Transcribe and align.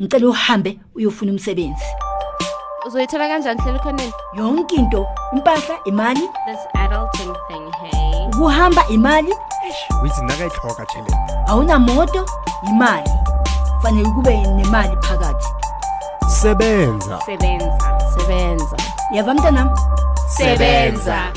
ngicela 0.00 0.28
uhambe 0.28 0.78
uyofuna 0.94 1.32
umsebenzi. 1.32 1.84
Uzoyithola 2.86 3.28
kanjani 3.28 3.60
hlela 3.60 3.78
khoneni? 3.78 4.12
Yonke 4.36 4.76
into 4.76 5.06
impahla 5.32 5.76
imali. 5.86 6.20
This 6.46 6.60
adulting 6.74 7.34
thing 7.48 7.70
hey. 7.80 8.26
Ukuhamba 8.26 8.88
imali. 8.88 9.32
Withi 10.02 10.22
nakayitlhoga 10.22 10.86
tšhelete 10.86 11.16
awunamoto 11.46 12.26
imali. 12.68 13.10
Fanele 13.82 14.10
kube 14.10 14.36
nemali 14.36 14.96
phakathi. 14.96 15.46
Sebenza. 16.28 17.20
Sebenza. 17.26 17.98
Sebenza. 18.18 18.76
Yava 19.12 19.34
mntanam? 19.34 19.70
Sebenza. 20.28 21.32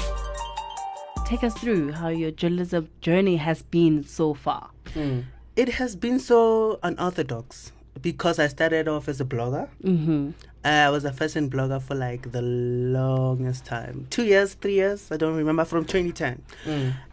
Take 1.25 1.47
us 1.47 1.53
through 1.53 1.93
how 1.93 2.09
your 2.09 2.31
journalism 2.31 2.89
journey 3.01 3.37
has 3.37 3.63
been 3.63 4.03
so 4.03 4.33
far. 4.33 4.69
Hmm. 4.93 5.19
It 5.55 5.69
has 5.69 5.95
been 5.95 6.19
so 6.19 6.79
unorthodox 6.83 7.71
because 8.01 8.39
I 8.39 8.47
started 8.47 8.87
off 8.87 9.07
as 9.07 9.19
a 9.21 9.25
blogger. 9.25 9.67
Mm-hmm. 9.83 10.31
I 10.63 10.89
was 10.89 11.05
a 11.05 11.13
fashion 11.13 11.49
blogger 11.49 11.81
for 11.81 11.95
like 11.95 12.31
the 12.31 12.41
longest 12.41 13.65
time 13.65 14.07
two 14.09 14.25
years, 14.25 14.55
three 14.55 14.73
years, 14.73 15.11
I 15.11 15.17
don't 15.17 15.35
remember, 15.35 15.63
from 15.65 15.85
2010. 15.85 16.43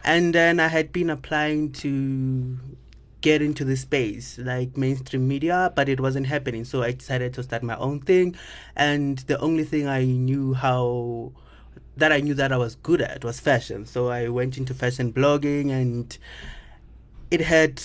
And 0.03 0.35
then 0.35 0.59
I 0.59 0.67
had 0.67 0.91
been 0.91 1.09
applying 1.09 1.71
to 1.73 2.57
get 3.21 3.41
into 3.41 3.63
the 3.63 3.75
space, 3.75 4.37
like 4.37 4.77
mainstream 4.77 5.27
media, 5.27 5.71
but 5.75 5.89
it 5.89 5.99
wasn't 5.99 6.27
happening. 6.27 6.65
So 6.65 6.83
I 6.83 6.91
decided 6.91 7.33
to 7.35 7.43
start 7.43 7.63
my 7.63 7.77
own 7.77 8.01
thing. 8.01 8.35
And 8.75 9.19
the 9.19 9.39
only 9.39 9.63
thing 9.63 9.87
I 9.87 10.03
knew 10.03 10.53
how 10.53 11.31
that 11.95 12.11
I 12.11 12.19
knew 12.19 12.35
that 12.35 12.51
I 12.51 12.57
was 12.57 12.75
good 12.75 13.01
at 13.01 13.23
was 13.23 13.39
fashion. 13.39 13.85
So 13.85 14.09
I 14.09 14.27
went 14.27 14.57
into 14.57 14.73
fashion 14.73 15.11
blogging 15.11 15.71
and 15.71 16.15
it 17.31 17.41
had 17.41 17.81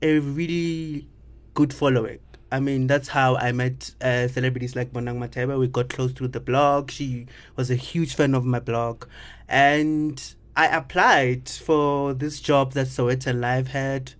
a 0.00 0.20
really 0.20 1.08
good 1.54 1.74
following. 1.74 2.20
I 2.50 2.60
mean, 2.60 2.86
that's 2.86 3.08
how 3.08 3.36
I 3.36 3.52
met 3.52 3.92
uh, 4.00 4.28
celebrities 4.28 4.74
like 4.74 4.92
Bonang 4.92 5.18
Matheba. 5.18 5.58
We 5.58 5.66
got 5.66 5.90
close 5.90 6.12
through 6.12 6.28
the 6.28 6.40
blog. 6.40 6.90
She 6.90 7.26
was 7.56 7.70
a 7.70 7.74
huge 7.74 8.14
fan 8.14 8.34
of 8.34 8.44
my 8.44 8.58
blog. 8.58 9.04
And 9.48 10.22
I 10.56 10.66
applied 10.66 11.48
for 11.48 12.14
this 12.14 12.40
job 12.40 12.72
that 12.72 12.86
Sowetan 12.86 13.40
Live 13.40 13.68
had 13.68 14.12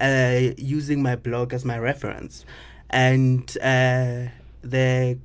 uh, 0.00 0.54
using 0.56 1.02
my 1.02 1.16
blog 1.16 1.52
as 1.52 1.64
my 1.64 1.78
reference. 1.78 2.44
And 2.88 3.50
uh, 3.58 4.28
the 4.62 5.18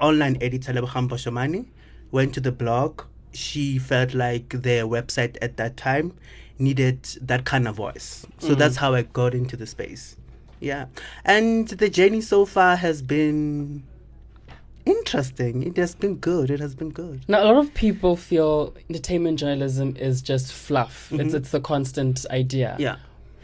online 0.00 0.38
editor, 0.40 0.72
Lebogang 0.72 1.08
Boshomani, 1.08 1.66
went 2.12 2.32
to 2.34 2.40
the 2.40 2.52
blog. 2.52 3.02
She 3.32 3.78
felt 3.78 4.14
like 4.14 4.50
their 4.50 4.84
website 4.84 5.36
at 5.42 5.56
that 5.56 5.76
time 5.76 6.14
needed 6.58 7.02
that 7.20 7.44
kind 7.44 7.66
of 7.66 7.74
voice. 7.74 8.24
So 8.38 8.54
that's 8.54 8.76
how 8.76 8.94
I 8.94 9.02
got 9.02 9.34
into 9.34 9.56
the 9.56 9.66
space. 9.66 10.16
Yeah. 10.64 10.86
And 11.24 11.68
the 11.68 11.88
journey 11.88 12.20
so 12.20 12.46
far 12.46 12.76
has 12.76 13.02
been 13.02 13.84
interesting. 14.86 15.62
It 15.62 15.76
has 15.76 15.94
been 15.94 16.16
good. 16.16 16.50
It 16.50 16.60
has 16.60 16.74
been 16.74 16.90
good. 16.90 17.24
Now, 17.28 17.42
a 17.42 17.46
lot 17.46 17.56
of 17.56 17.74
people 17.74 18.16
feel 18.16 18.74
entertainment 18.88 19.38
journalism 19.38 19.96
is 19.96 20.22
just 20.22 20.52
fluff. 20.52 21.12
It's 21.12 21.34
it's 21.34 21.50
the 21.50 21.60
constant 21.60 22.24
idea. 22.30 22.76
Yeah. 22.78 22.96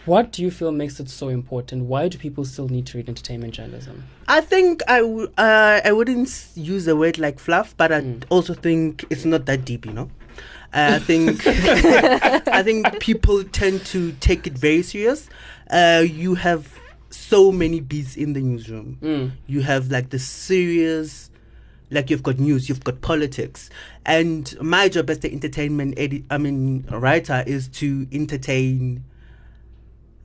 What 0.07 0.33
do 0.33 0.43
you 0.43 0.51
feel 0.51 0.73
makes 0.73 0.99
it 0.99 1.11
so 1.11 1.29
important? 1.29 1.85
Why 1.85 2.09
do 2.09 2.17
people 2.17 2.47
still 2.47 2.69
need 2.69 2.87
to 2.87 2.97
read 2.97 3.09
entertainment 3.09 3.53
journalism? 3.53 4.05
I 4.29 4.41
think 4.41 4.83
I 4.89 5.01
w- 5.01 5.31
uh, 5.37 5.81
I 5.85 5.93
wouldn't 5.93 6.49
use 6.55 6.89
a 6.89 6.97
word 6.97 7.19
like 7.19 7.39
fluff, 7.39 7.77
but 7.77 7.93
I 7.93 8.17
also 8.31 8.55
think 8.55 9.05
it's 9.11 9.27
not 9.27 9.45
that 9.47 9.67
deep, 9.67 9.85
you 9.85 9.93
know. 9.93 10.11
Uh, 10.73 10.93
I 10.95 10.99
think 11.01 11.43
I 11.47 12.63
think 12.63 12.99
people 13.01 13.45
tend 13.45 13.85
to 13.87 14.13
take 14.21 14.47
it 14.47 14.55
very 14.55 14.83
serious. 14.83 15.29
Uh, 15.71 16.03
you 16.07 16.35
have 16.35 16.73
so 17.11 17.51
many 17.53 17.81
beats 17.81 18.17
in 18.17 18.33
the 18.33 18.41
newsroom. 18.41 18.99
Mm. 19.03 19.33
You 19.47 19.61
have 19.63 19.91
like 19.91 20.11
the 20.11 20.19
serious, 20.19 21.31
like 21.91 22.09
you've 22.11 22.23
got 22.23 22.39
news, 22.39 22.69
you've 22.69 22.85
got 22.85 23.01
politics, 23.01 23.69
and 24.07 24.57
my 24.61 24.89
job 24.89 25.11
as 25.11 25.19
the 25.19 25.33
entertainment 25.33 25.99
edi- 25.99 26.25
I 26.31 26.39
mean 26.39 26.85
writer 26.91 27.43
is 27.47 27.69
to 27.69 28.07
entertain 28.13 29.05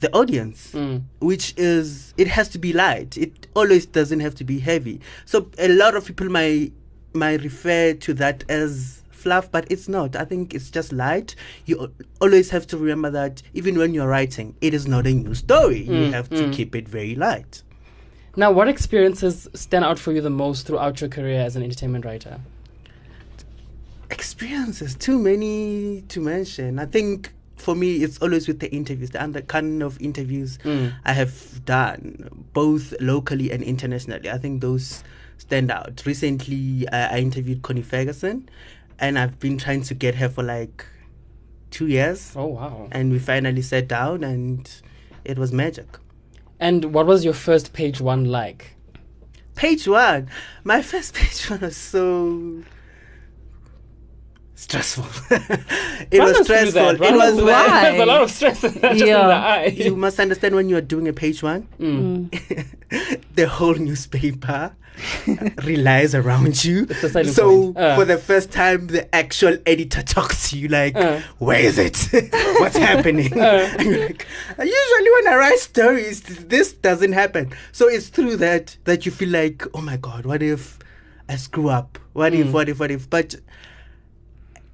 the 0.01 0.11
audience 0.13 0.71
Mm. 0.73 1.03
which 1.19 1.53
is 1.57 2.13
it 2.17 2.27
has 2.27 2.49
to 2.49 2.59
be 2.59 2.73
light 2.73 3.17
it 3.17 3.47
always 3.55 3.85
doesn't 3.85 4.19
have 4.19 4.35
to 4.35 4.43
be 4.43 4.59
heavy 4.59 4.99
so 5.25 5.49
a 5.57 5.69
lot 5.69 5.95
of 5.95 6.05
people 6.05 6.27
might 6.29 6.73
might 7.13 7.41
refer 7.41 7.93
to 7.93 8.13
that 8.15 8.43
as 8.49 9.01
fluff 9.25 9.51
but 9.51 9.65
it's 9.73 9.87
not. 9.89 10.15
I 10.15 10.25
think 10.31 10.53
it's 10.53 10.69
just 10.69 10.93
light. 10.93 11.35
You 11.65 11.91
always 12.21 12.51
have 12.51 12.65
to 12.67 12.77
remember 12.77 13.09
that 13.21 13.41
even 13.59 13.77
when 13.81 13.93
you're 13.95 14.07
writing 14.07 14.55
it 14.61 14.73
is 14.79 14.87
not 14.87 15.05
a 15.07 15.13
new 15.23 15.33
story. 15.33 15.81
You 15.81 16.03
Mm, 16.07 16.13
have 16.13 16.29
to 16.29 16.43
mm. 16.47 16.53
keep 16.57 16.75
it 16.75 16.87
very 16.87 17.15
light. 17.15 17.53
Now, 18.37 18.51
what 18.51 18.67
experiences 18.67 19.47
stand 19.53 19.83
out 19.85 19.97
for 19.97 20.11
you 20.11 20.21
the 20.21 20.29
most 20.43 20.67
throughout 20.67 20.99
your 21.01 21.09
career 21.09 21.39
as 21.41 21.55
an 21.55 21.63
entertainment 21.63 22.05
writer? 22.05 22.39
experiences? 24.11 24.95
Too 24.95 25.17
many 25.17 26.03
to 26.09 26.19
mention. 26.21 26.77
I 26.79 26.85
think 26.85 27.31
for 27.57 27.73
me 27.75 28.03
it's 28.03 28.17
always 28.19 28.47
with 28.47 28.59
the 28.59 28.69
interviews 28.71 29.09
the 29.11 29.21
other 29.23 29.41
kind 29.41 29.81
of 29.81 29.99
interviews 30.01 30.59
Mm. 30.63 30.91
i 31.05 31.13
have 31.13 31.63
done 31.65 32.29
both 32.53 32.93
locally 32.99 33.49
and 33.51 33.63
internationally. 33.63 34.29
I 34.29 34.37
think 34.37 34.61
those 34.61 35.03
stand 35.37 35.71
out. 35.71 36.03
Recently 36.05 36.87
uh, 36.89 37.07
i 37.15 37.19
interviewed 37.19 37.61
connie 37.67 37.81
ferguson 37.81 38.47
and 38.99 39.17
i've 39.19 39.39
been 39.39 39.57
trying 39.57 39.81
to 39.81 39.93
get 39.93 40.15
her 40.15 40.29
for 40.29 40.43
like 40.43 40.85
two 41.71 41.87
years 41.87 42.31
Oh, 42.35 42.45
wow. 42.47 42.87
and 42.91 43.11
we 43.11 43.19
finally 43.19 43.61
sat 43.61 43.87
down 43.87 44.23
and 44.23 44.69
it 45.23 45.37
was 45.37 45.51
magic 45.51 45.99
And 46.59 46.93
what 46.93 47.05
was 47.05 47.25
your 47.25 47.33
first 47.33 47.73
page 47.73 47.99
one 47.99 48.25
like? 48.25 48.75
page 49.55 49.87
one 49.87 50.29
my 50.63 50.81
first 50.81 51.13
page 51.19 51.49
one 51.49 51.59
was 51.61 51.75
so 51.77 52.63
stressful 54.55 55.05
it 56.11 56.17
Run 56.19 56.29
was 56.29 56.43
stressful 56.45 56.93
that. 56.97 57.01
It 57.01 57.13
was. 57.15 57.35
Why? 57.43 57.81
There's 57.91 58.01
a 58.01 58.05
lot 58.05 58.21
of 58.23 58.31
stress 58.31 58.63
in 58.63 58.73
that, 58.81 58.91
in 58.93 59.07
Yeah. 59.07 59.27
the 59.27 59.33
eye. 59.53 59.65
you 59.65 59.95
must 59.95 60.19
understand 60.19 60.55
when 60.55 60.69
you 60.69 60.77
are 60.77 60.81
doing 60.81 61.07
a 61.07 61.13
page 61.13 61.43
one 61.43 61.67
Mm. 61.79 62.31
the 63.35 63.47
whole 63.47 63.75
newspaper 63.75 64.73
relies 65.65 66.15
around 66.15 66.63
you 66.63 66.83
It's 66.89 67.03
a 67.03 67.09
selling 67.09 67.31
so. 67.33 67.73
Uh. 67.75 67.95
for 67.97 68.05
the 68.05 68.17
first 68.17 68.49
time 68.51 68.87
the 68.87 69.13
actual 69.13 69.57
editor 69.65 70.01
talks 70.01 70.49
to 70.51 70.57
you 70.57 70.69
like 70.69 70.95
Uh. 70.95 71.19
where 71.39 71.59
is 71.59 71.77
it 71.77 71.97
what's 72.59 72.77
happening 72.77 73.37
Uh. 73.37 73.69
and 73.77 73.89
you're 73.89 74.05
like 74.07 74.25
usually 74.57 75.11
when 75.17 75.27
i 75.27 75.35
write 75.35 75.59
stories 75.59 76.21
this 76.21 76.71
doesn't 76.71 77.11
happen 77.11 77.51
so 77.73 77.89
it's 77.89 78.07
through 78.07 78.37
that 78.37 78.77
that 78.85 79.05
you 79.05 79.11
feel 79.11 79.29
like 79.29 79.65
oh 79.73 79.81
my 79.81 79.97
god 79.97 80.25
what 80.25 80.41
if 80.41 80.79
i 81.27 81.35
screw 81.35 81.67
up 81.67 81.99
what 82.13 82.33
if 82.33 82.47
Mm. 82.47 82.51
what 82.53 82.69
if 82.69 82.79
what 82.79 82.91
if 82.91 83.09
but 83.09 83.35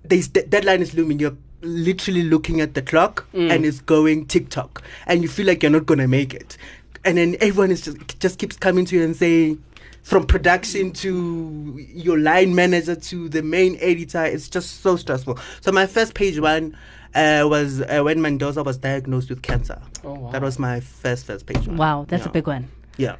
this 0.03 0.27
de- 0.27 0.45
deadline 0.45 0.81
is 0.81 0.93
looming 0.93 1.19
you're 1.19 1.37
literally 1.61 2.23
looking 2.23 2.59
at 2.61 2.73
the 2.73 2.81
clock 2.81 3.25
Mm. 3.33 3.51
and 3.51 3.65
it's 3.65 3.79
going 3.81 4.25
tiktok 4.25 4.81
and 5.07 5.21
you 5.21 5.29
feel 5.29 5.45
like 5.45 5.61
you're 5.63 5.71
not 5.71 5.85
gonna 5.85 6.07
make 6.07 6.33
it 6.33 6.57
and 7.05 7.17
then 7.17 7.35
everyone 7.39 7.71
is 7.71 7.81
just 7.81 8.19
just 8.19 8.39
keeps 8.39 8.57
coming 8.57 8.85
to 8.85 8.95
you 8.95 9.03
and 9.03 9.15
saying 9.15 9.61
from 10.03 10.25
production 10.25 10.91
to 10.91 11.77
your 11.93 12.17
line 12.17 12.55
manager 12.55 12.95
to 12.95 13.29
the 13.29 13.43
main 13.43 13.77
editor 13.79 14.23
it's 14.25 14.49
just 14.49 14.81
so 14.81 14.95
stressful 14.95 15.37
so 15.61 15.71
my 15.71 15.85
first 15.85 16.15
page 16.15 16.39
one 16.39 16.75
uh, 17.13 17.45
was 17.47 17.81
uh, 17.81 18.01
when 18.01 18.19
Mandoza 18.19 18.63
was 18.65 18.77
diagnosed 18.77 19.29
with 19.29 19.41
cancer 19.43 19.79
Oh, 20.03 20.13
wow. 20.13 20.31
that 20.31 20.41
was 20.41 20.57
my 20.57 20.79
first 20.79 21.25
first 21.27 21.45
page 21.45 21.67
one 21.67 21.77
Wow, 21.77 22.05
that's 22.07 22.25
a 22.25 22.29
big 22.29 22.47
one. 22.47 22.69
yeah. 22.97 23.17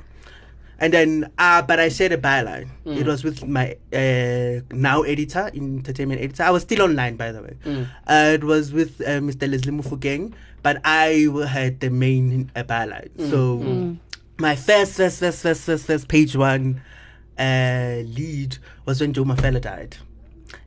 And 0.81 0.92
then, 0.92 1.31
uh, 1.38 1.62
but 1.62 1.80
I 1.80 1.90
shared 1.90 2.12
a 2.12 2.18
byline. 2.18 2.68
Mm. 2.88 2.97
It 2.97 3.06
was 3.06 3.24
with 3.24 3.46
my 3.46 3.75
uh, 3.94 4.62
now 4.75 5.03
editor, 5.03 5.52
entertainment 5.53 6.19
editor. 6.22 6.42
I 6.44 6.50
was 6.50 6.64
still 6.64 6.81
online, 6.81 7.16
by 7.18 7.31
the 7.31 7.42
way. 7.44 7.56
Mm. 7.64 7.88
Uh, 8.08 8.31
it 8.34 8.44
was 8.44 8.74
with 8.74 9.00
uh, 9.02 9.22
Mr. 9.22 9.50
Leslie 9.50 9.72
Mofokeng, 9.72 10.34
but 10.64 10.81
I 10.84 11.28
had 11.47 11.80
the 11.81 11.91
main 11.91 12.52
uh, 12.56 12.64
byline. 12.64 13.12
Mm. 13.12 13.30
So 13.30 13.97
my 14.40 14.56
first, 14.56 14.94
first, 14.97 15.20
first, 15.20 15.44
first, 15.44 15.62
first, 15.66 15.86
first 15.86 16.08
page 16.08 16.36
one 16.36 16.81
uh, 17.38 18.02
lead 18.17 18.58
was 18.85 19.00
when 19.02 19.14
Joe 19.14 19.23
Mafela 19.23 19.61
died. 19.61 19.97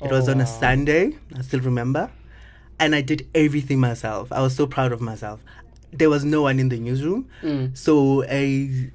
It 0.00 0.10
was 0.12 0.28
Oh, 0.28 0.32
on 0.32 0.40
a. 0.40 0.46
Sunday. 0.46 1.18
I 1.36 1.42
still 1.42 1.60
remember, 1.60 2.08
and 2.78 2.94
I 2.94 3.00
did 3.02 3.26
everything 3.34 3.80
myself. 3.80 4.30
I 4.30 4.40
was 4.42 4.54
so 4.54 4.66
proud 4.68 4.92
of 4.92 5.00
myself. 5.00 5.40
There 5.92 6.08
was 6.10 6.24
no 6.24 6.42
one 6.42 6.60
in 6.60 6.68
the 6.68 6.78
newsroom. 6.78 7.28
Mm. 7.42 7.76
So 7.76 8.22
a 8.24 8.90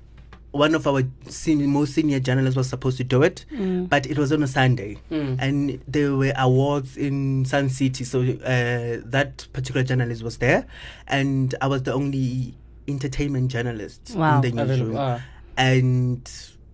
one 0.52 0.74
of 0.74 0.88
our 0.88 1.04
senior, 1.28 1.68
most 1.68 1.94
senior 1.94 2.20
journalists 2.20 2.58
was 2.58 2.68
supposed 2.70 2.98
to 2.98 3.04
do 3.04 3.22
it, 3.24 3.46
but 3.90 4.06
it 4.08 4.18
was 4.18 4.32
on 4.32 4.42
a 4.44 4.48
Sunday, 4.48 4.98
Mm. 5.12 5.38
and 5.40 5.80
there 5.88 6.16
were 6.16 6.34
awards 6.38 6.98
in 6.98 7.46
Sun 7.46 7.70
City. 7.70 8.04
So 8.04 8.22
uh, 8.22 9.02
that 9.06 9.48
particular 9.54 9.84
journalist 9.84 10.24
was 10.24 10.38
there, 10.38 10.66
and 11.08 11.54
I 11.62 11.68
was 11.68 11.84
the 11.84 11.94
only 11.94 12.56
entertainment 12.88 13.52
journalist 13.52 14.14
Wow. 14.16 14.42
in 14.42 14.56
the 14.56 14.66
newsroom. 14.66 14.96
Ah. 14.98 15.20
And 15.56 16.30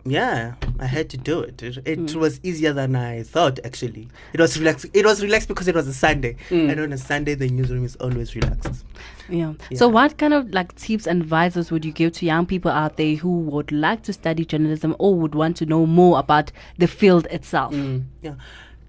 Yeah, 0.08 0.54
I 0.80 0.86
had 0.86 1.10
to 1.10 1.18
do 1.18 1.40
it. 1.40 1.64
It, 1.64 1.80
it 1.84 2.12
hmm. 2.12 2.20
was 2.20 2.40
easier 2.44 2.74
than 2.74 2.96
I 2.96 3.24
thought. 3.24 3.60
Actually, 3.66 4.08
it 4.34 4.40
was 4.40 4.58
relaxed. 4.58 4.86
It 4.94 5.04
was 5.04 5.24
relaxed 5.24 5.48
because 5.48 5.68
it 5.68 5.74
was 5.74 5.88
a 5.88 5.94
Sunday, 5.94 6.38
hmm. 6.50 6.70
and 6.70 6.80
on 6.80 6.94
a 6.94 6.98
Sunday 6.98 7.34
the 7.34 7.50
newsroom 7.50 7.84
is 7.84 7.96
always 7.96 8.36
relaxed. 8.36 8.86
Yeah. 9.28 9.54
So, 9.74 9.88
what 9.88 10.20
kind 10.20 10.36
of 10.36 10.54
like 10.54 10.76
tips 10.76 11.08
and 11.08 11.24
advices 11.24 11.72
would 11.72 11.84
you 11.84 11.92
give 11.92 12.14
to 12.14 12.26
young 12.26 12.46
people 12.46 12.70
out 12.70 12.98
there 12.98 13.16
who 13.16 13.40
would 13.40 13.72
like 13.72 14.04
to 14.04 14.14
study 14.14 14.46
journalism 14.46 14.96
or 15.00 15.16
would 15.16 15.34
want 15.34 15.58
to 15.58 15.66
know 15.66 15.88
more 15.88 16.20
about 16.20 16.52
the 16.78 16.88
field 16.88 17.26
itself? 17.32 17.74
Hmm. 17.74 18.02
Yeah, 18.22 18.36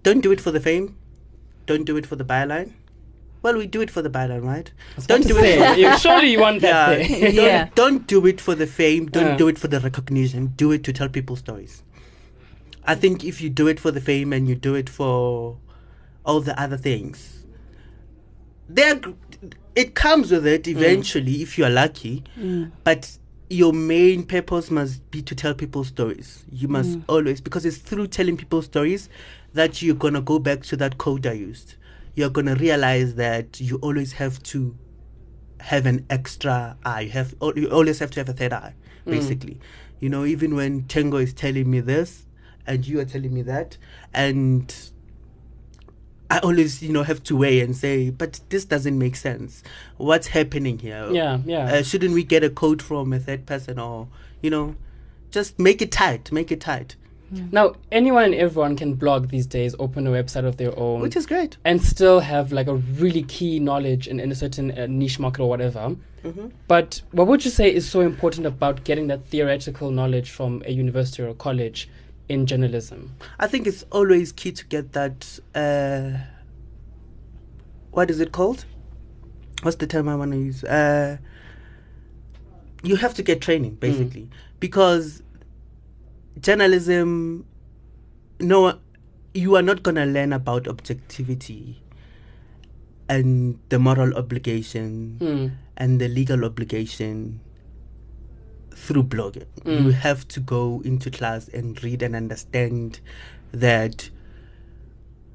don't 0.03 0.21
do 0.21 0.33
it 0.33 0.41
for 0.41 0.51
the 0.51 0.61
fame. 0.61 0.99
Don't 1.65 1.85
do 1.85 1.97
it 1.97 2.05
for 2.05 2.17
the 2.17 2.25
byline. 2.25 2.73
Well, 3.43 3.57
we 3.59 3.67
do 3.67 3.81
it 3.81 3.91
for 3.91 4.03
the 4.03 4.11
byline, 4.11 4.43
right? 4.45 4.71
Don't 5.07 5.27
do 5.27 5.37
it. 5.39 5.79
you- 5.79 5.99
surely 5.99 6.33
you 6.33 6.41
want 6.41 6.63
Yeah, 6.63 6.91
that 6.97 7.09
there. 7.09 7.21
don't, 7.21 7.35
Yeah. 7.35 7.69
don't 7.75 8.07
do 8.07 8.27
it 8.27 8.41
for 8.41 8.55
the 8.55 8.67
fame. 8.67 9.07
Don't 9.07 9.27
Yeah. 9.27 9.37
do 9.37 9.49
it 9.49 9.59
for 9.59 9.69
the 9.69 9.81
recognition. 9.81 10.53
Do 10.57 10.73
it 10.73 10.83
to 10.85 10.93
tell 10.93 11.09
people 11.09 11.37
stories. 11.37 11.83
I 12.85 12.95
think 12.95 13.25
if 13.25 13.41
you 13.41 13.51
do 13.51 13.67
it 13.69 13.81
for 13.81 13.91
the 13.91 14.01
fame 14.01 14.33
and 14.33 14.49
you 14.49 14.55
do 14.55 14.75
it 14.75 14.89
for 14.89 15.59
all 16.25 16.41
the 16.41 16.61
other 16.61 16.77
things, 16.77 17.45
there 18.69 19.01
it 19.75 19.95
comes 19.95 20.31
with 20.31 20.47
it 20.47 20.65
mm. 20.65 20.69
eventually 20.69 21.43
if 21.43 21.59
you 21.59 21.65
are 21.65 21.71
lucky. 21.71 22.25
Mm. 22.39 22.73
But 22.85 23.19
your 23.49 23.73
main 23.73 24.25
purpose 24.25 24.71
must 24.71 25.09
be 25.11 25.23
to 25.23 25.35
tell 25.35 25.55
people 25.55 25.85
stories. 25.85 26.45
You 26.51 26.69
must 26.69 26.99
mm. 26.99 27.05
always 27.09 27.41
because 27.41 27.65
it's 27.65 27.77
through 27.77 28.09
telling 28.09 28.37
people 28.37 28.63
stories 28.63 29.09
that 29.55 29.83
you're 29.83 29.95
gonna 29.95 30.21
go 30.21 30.39
back 30.39 30.63
to 30.65 30.77
that 30.77 30.99
code 30.99 31.27
I 31.27 31.33
used. 31.33 31.75
You're 32.17 32.31
gonna 32.31 32.57
realize 32.57 33.15
that 33.15 33.61
you 33.61 33.77
always 33.77 34.15
have 34.15 34.43
to 34.45 34.77
have 35.61 35.87
an 35.87 36.05
extra 36.11 36.77
eye. 36.85 37.03
You 37.03 37.11
have 37.11 37.35
you 37.55 37.69
always 37.71 38.01
have 38.01 38.11
to 38.13 38.21
have 38.21 38.29
a 38.29 38.33
third 38.33 38.53
eye, 38.53 38.75
basically. 39.05 39.61
You 40.01 40.09
know, 40.09 40.25
even 40.25 40.55
when 40.57 40.85
Tango 40.89 41.19
is 41.19 41.33
telling 41.33 41.71
me 41.71 41.81
this, 41.81 42.27
and 42.67 42.87
you 42.87 42.99
are 43.01 43.05
telling 43.05 43.33
me 43.33 43.43
that, 43.43 43.77
and 44.13 44.75
I 46.29 46.39
always, 46.41 46.83
you 46.83 46.93
know, 46.93 47.03
have 47.05 47.23
to 47.25 47.37
weigh 47.37 47.61
and 47.61 47.77
say, 47.77 48.11
but 48.11 48.41
this 48.49 48.65
doesn't 48.65 48.99
make 48.99 49.15
sense. 49.15 49.63
What's 49.97 50.29
happening 50.29 50.79
here? 50.79 51.09
Yeah, 51.13 51.39
yeah. 51.45 51.67
Uh, 51.67 51.83
shouldn't 51.83 52.15
we 52.15 52.25
get 52.25 52.43
a 52.43 52.51
code 52.51 52.83
from 52.83 53.13
a 53.13 53.19
third 53.19 53.47
person, 53.47 53.79
or 53.79 54.09
you 54.43 54.51
know, 54.51 54.75
just 55.31 55.59
make 55.59 55.81
it 55.81 55.93
tight, 55.93 56.33
make 56.33 56.51
it 56.51 56.61
tight, 56.61 56.97
Now, 57.51 57.75
anyone 57.91 58.25
and 58.25 58.35
everyone 58.35 58.77
can 58.77 58.95
blog 58.95 59.29
these 59.31 59.47
days, 59.47 59.75
open 59.79 60.07
a 60.07 60.11
website 60.11 60.45
of 60.45 60.57
their 60.59 60.79
own, 60.79 61.01
which 61.01 61.17
is 61.17 61.27
great. 61.27 61.57
and 61.65 61.83
still 61.83 62.21
have 62.21 62.53
like 62.53 62.69
a 62.69 62.75
really 62.75 63.23
key 63.25 63.59
knowledge 63.59 64.07
in, 64.07 64.21
in 64.21 64.31
a 64.31 64.35
certain 64.35 64.71
uh, 64.79 64.87
niche 64.89 65.19
market 65.19 65.43
or 65.43 65.49
whatever. 65.49 65.97
Mhm. 66.25 66.53
But 66.69 67.03
what 67.13 67.27
would 67.27 67.45
you 67.45 67.51
say 67.51 67.73
is 67.73 67.89
so 67.89 68.01
important 68.01 68.47
about 68.47 68.85
getting 68.85 69.09
that 69.09 69.27
theoretical 69.27 69.91
knowledge 69.91 70.31
from 70.31 70.63
a 70.67 70.71
university 70.73 71.23
or 71.23 71.29
a 71.29 71.35
college 71.35 71.89
in 72.29 72.47
journalism? 72.47 73.13
I 73.41 73.47
think 73.49 73.67
it's 73.67 73.85
always 73.91 74.31
key 74.33 74.53
to 74.53 74.65
get 74.67 74.93
that. 74.93 75.41
Uh, 75.55 76.19
what 77.91 78.11
is 78.11 78.21
it 78.21 78.31
called? 78.33 78.65
What's 79.63 79.77
the 79.79 79.87
term 79.87 80.09
I 80.09 80.15
want 80.17 80.33
to 80.33 80.39
use? 80.39 80.63
Uh, 80.65 81.17
you 82.83 82.97
have 82.97 83.15
to 83.15 83.23
get 83.23 83.41
training 83.41 83.75
basically 83.77 84.29
because 84.61 85.23
journalism. 86.41 87.45
No, 88.41 88.79
you 89.35 89.57
are 89.57 89.63
not 89.63 89.83
gonna 89.83 90.07
learn 90.07 90.33
about 90.33 90.69
objectivity 90.69 91.83
and 93.09 93.59
the 93.69 93.79
moral 93.79 94.15
obligation 94.15 95.17
Mm. 95.21 95.51
and 95.77 96.01
the 96.01 96.09
legal 96.09 96.45
obligation 96.45 97.41
through 98.75 99.05
blogging. 99.05 99.47
Mm. 99.65 99.85
You 99.85 99.91
have 99.93 100.27
to 100.29 100.41
go 100.41 100.83
into 100.85 101.11
class 101.11 101.49
and 101.49 101.83
read 101.83 102.03
and 102.03 102.15
understand 102.17 103.01
that 103.53 104.11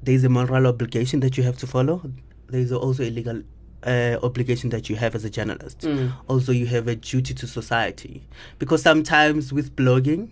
there's 0.02 0.24
a 0.24 0.28
moral 0.28 0.66
obligation 0.66 1.20
that 1.20 1.36
you 1.36 1.44
have 1.44 1.56
to 1.58 1.66
follow. 1.66 2.12
There's 2.48 2.72
also 2.72 3.02
a 3.04 3.10
legal 3.10 3.42
uh, 3.84 4.16
obligation 4.22 4.70
that 4.70 4.88
you 4.88 4.94
have 4.96 5.14
as 5.16 5.24
a 5.24 5.30
journalist. 5.30 5.80
Mm. 5.80 6.12
Also, 6.28 6.52
you 6.52 6.66
have 6.66 6.86
a 6.86 6.94
duty 6.94 7.34
to 7.34 7.46
society. 7.48 8.22
Because 8.60 8.80
sometimes 8.82 9.52
with 9.52 9.74
blogging, 9.74 10.28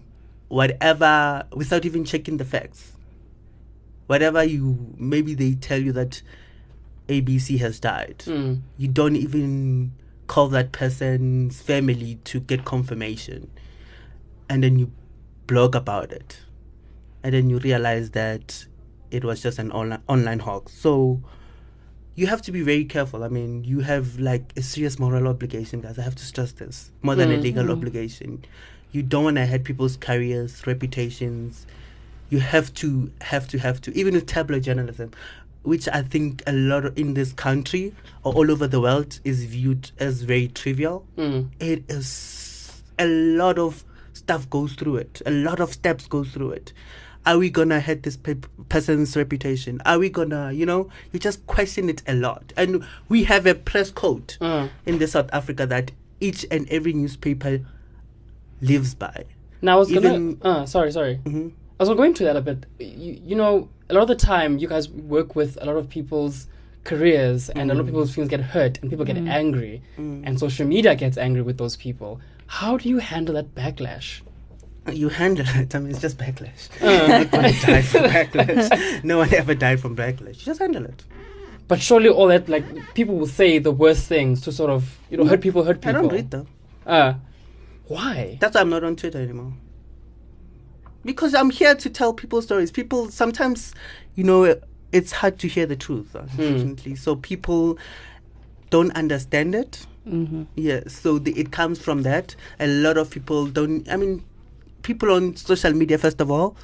whatever, 0.51 1.45
without 1.55 1.85
even 1.87 2.05
checking 2.05 2.37
the 2.37 2.45
facts, 2.45 2.93
whatever 4.09 4.43
you, 4.45 4.95
maybe 4.99 5.33
they 5.35 5.55
tell 5.55 5.79
you 5.81 5.93
that 5.93 6.21
ABC 7.09 7.59
has 7.61 7.81
died. 7.81 8.19
Mm. 8.27 8.61
you 8.77 8.89
don't 8.89 9.17
even 9.17 9.93
call 10.27 10.49
that 10.49 10.71
person's 10.73 11.61
family 11.63 12.19
to 12.25 12.41
get 12.41 12.65
confirmation. 12.65 13.51
And 14.49 14.63
then 14.63 14.79
you 14.79 14.91
blog 15.47 15.75
about 15.75 16.13
it. 16.13 16.41
And 17.23 17.33
then 17.35 17.49
you 17.51 17.59
realize 17.59 18.11
that 18.11 18.67
it 19.11 19.25
was 19.25 19.41
just 19.43 19.59
an 19.59 19.73
online 19.73 20.01
online 20.09 20.39
hoax 20.39 20.73
so 20.73 21.21
you 22.15 22.29
have 22.29 22.41
to 22.43 22.53
be 22.53 22.63
very 22.63 22.85
careful. 22.85 23.25
I 23.25 23.29
mean 23.29 23.65
you 23.65 23.81
have 23.81 24.19
like 24.21 24.53
a 24.57 24.63
serious 24.63 24.99
moral 25.01 25.27
obligation 25.27 25.81
guys. 25.81 25.99
I 25.99 26.03
have 26.03 26.15
to 26.17 26.25
stress 26.25 26.53
this 26.53 26.91
more 27.03 27.15
than 27.17 27.31
a 27.33 27.37
Mm. 27.39 27.43
legal 27.43 27.71
obligation 27.73 28.45
you 28.93 29.03
don't 29.03 29.25
want 29.25 29.37
to 29.37 29.47
hurt 29.47 29.65
people's 29.65 29.97
careers 29.97 30.67
reputations. 30.67 31.67
You 32.31 32.41
have 32.41 32.73
to 32.75 33.11
have 33.23 33.49
to 33.49 33.59
have 33.59 33.81
to. 33.83 33.97
Even 33.97 34.15
with 34.15 34.27
tabloid 34.27 34.63
journalism 34.65 35.11
which 35.63 35.87
i 35.93 36.01
think 36.01 36.43
a 36.47 36.53
lot 36.55 36.87
in 36.97 37.13
this 37.13 37.35
country 37.35 37.95
or 38.25 38.33
all 38.33 38.51
over 38.51 38.67
the 38.67 38.81
world 38.81 39.21
is 39.25 39.45
viewed 39.45 39.91
as 39.99 40.23
very 40.23 40.49
trivial 40.49 41.05
Mm. 41.19 41.49
it 41.61 41.85
is 41.87 42.83
a 42.99 43.07
lot 43.07 43.59
of 43.59 43.85
stuff 44.15 44.49
goes 44.49 44.73
through 44.73 44.97
it. 44.97 45.21
A 45.27 45.31
lot 45.31 45.61
of 45.61 45.71
steps 45.75 46.07
goes 46.07 46.31
through 46.31 46.53
it. 46.53 46.73
Are 47.27 47.37
we 47.37 47.51
gonna 47.51 47.79
hurt 47.81 48.05
this 48.05 48.17
pe- 48.17 48.37
person's 48.71 49.15
reputation? 49.17 49.83
Are 49.85 49.99
we 49.99 50.09
gonna 50.09 50.51
you 50.53 50.65
know 50.65 50.89
you 51.13 51.19
just 51.21 51.47
question 51.47 51.91
it 51.91 52.03
a 52.09 52.15
lot. 52.15 52.55
And 52.57 52.83
we 53.11 53.25
have 53.25 53.45
a 53.47 53.55
press 53.55 53.91
code 53.91 54.37
Mm. 54.41 54.71
in 54.87 54.99
the 54.99 55.09
south 55.09 55.29
africa 55.31 55.67
that 55.67 55.91
each 56.21 56.47
and 56.51 56.67
every 56.71 56.95
newspaper 56.95 57.61
lives 58.61 58.95
by 58.95 59.25
Now 59.63 59.77
I 59.77 59.79
was 59.79 59.91
Even- 59.93 60.37
gonna. 60.37 60.61
Uh, 60.63 60.67
sorry, 60.67 60.93
sorry. 60.93 61.17
hmm 61.17 61.49
I 61.79 61.83
was 61.83 61.89
gonna 61.89 61.97
go 61.97 62.03
into 62.05 62.25
that 62.25 62.37
a 62.37 62.41
bit. 62.43 62.67
You, 62.79 63.21
you 63.25 63.35
know, 63.37 63.69
a 63.89 63.95
lot 63.95 64.03
of 64.03 64.09
the 64.09 64.15
time, 64.17 64.59
you 64.59 64.69
guys 64.69 64.89
work 64.91 65.35
with 65.35 65.57
a 65.63 65.65
lot 65.65 65.77
of 65.77 65.89
people's 65.89 66.47
careers, 66.85 67.49
and 67.51 67.71
a 67.71 67.75
lot 67.75 67.81
of 67.81 67.87
people's 67.87 68.15
feelings 68.15 68.31
get 68.31 68.41
hurt, 68.41 68.79
and 68.81 68.91
people 68.91 69.05
get 69.05 69.17
angry, 69.17 69.83
and 69.97 70.39
social 70.39 70.67
media 70.67 70.95
gets 70.95 71.17
angry 71.17 71.43
with 71.43 71.57
those 71.59 71.77
people. 71.77 72.21
How 72.47 72.77
do 72.77 72.89
you 72.89 72.99
handle 72.99 73.35
that 73.37 73.55
backlash? 73.55 74.21
you 74.93 75.09
handle 75.09 75.47
it. 75.55 75.75
I 75.75 75.79
mean, 75.79 75.91
it's 75.91 76.01
just 76.01 76.19
backlash. 76.19 76.69
Uh. 76.83 76.91
You're 76.91 77.09
not 77.19 77.31
gonna 77.31 77.53
die 77.53 77.83
from 77.83 78.03
backlash. 78.17 79.05
no 79.05 79.19
one 79.19 79.33
ever 79.35 79.55
died 79.55 79.79
from 79.81 79.95
backlash. 79.95 80.39
You 80.41 80.47
just 80.47 80.59
handle 80.61 80.85
it. 80.85 81.05
But 81.69 81.81
surely 81.81 82.09
all 82.09 82.27
that, 82.29 82.49
like, 82.49 82.65
people 82.95 83.15
will 83.17 83.29
say 83.29 83.59
the 83.59 83.71
worst 83.71 84.07
things 84.09 84.41
to 84.43 84.51
sort 84.53 84.71
of, 84.71 84.99
you 85.11 85.17
know, 85.17 85.25
hurt 85.27 85.41
people, 85.41 85.63
hurt 85.65 85.81
people 85.81 85.91
I 85.97 86.03
don't 86.03 86.13
read 86.13 86.31
them. 86.31 86.47
Uh, 86.85 87.15
why? 87.91 88.39
That's 88.41 88.55
why 88.55 88.61
I'm 88.61 88.71
not 88.71 88.85
on 88.85 88.95
Twitter 88.95 89.21
anymore. 89.21 89.53
Because 91.05 91.35
I'm 91.35 91.51
here 91.51 91.75
to 91.75 91.91
tell 91.91 92.13
people 92.15 92.41
stories. 92.41 92.71
People 92.71 93.11
sometimes, 93.11 93.75
you 94.15 94.23
know, 94.23 94.57
it's 94.93 95.13
hard 95.13 95.39
to 95.41 95.49
hear 95.49 95.67
the 95.67 95.77
truth, 95.77 96.15
unfortunately. 96.15 96.95
So 96.95 97.17
people 97.17 97.79
don't 98.71 98.93
understand 98.93 99.55
it. 99.55 99.87
Mm-hmm. 100.07 100.45
Yeah, 100.55 100.83
so 100.87 101.19
the, 101.19 101.33
it 101.33 101.51
comes 101.53 101.81
from 101.81 102.03
that. 102.03 102.37
A 102.61 102.67
lot 102.67 102.97
of 102.97 103.11
people 103.11 103.47
don't. 103.47 103.89
I 103.91 103.97
mean, 103.97 104.25
people 104.83 105.11
on 105.11 105.37
social 105.37 105.73
media, 105.73 105.99
first 105.99 106.21
of 106.21 106.31
all, 106.31 106.57